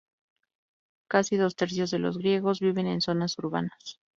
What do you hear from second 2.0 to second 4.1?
griegos viven en zonas urbanas.